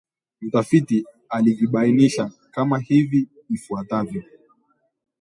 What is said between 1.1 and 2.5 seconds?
alivibainisha